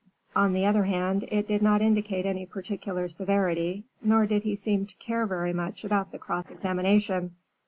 On 0.35 0.53
the 0.53 0.65
other 0.65 0.85
hand, 0.85 1.25
it 1.27 1.47
did 1.47 1.61
not 1.61 1.79
indicate 1.79 2.25
any 2.25 2.47
particular 2.47 3.07
severity, 3.07 3.83
nor 4.01 4.25
did 4.25 4.41
he 4.41 4.55
seem 4.55 4.87
to 4.87 4.95
care 4.95 5.27
very 5.27 5.53
much 5.53 5.83
about 5.83 6.11
the 6.11 6.17
cross 6.17 6.49
examination. 6.49 7.35